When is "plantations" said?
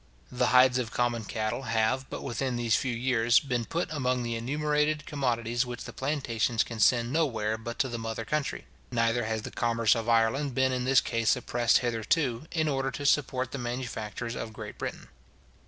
5.93-6.63